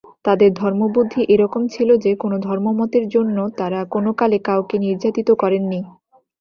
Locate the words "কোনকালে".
3.93-4.37